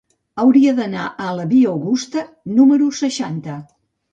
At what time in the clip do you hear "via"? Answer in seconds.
1.53-1.69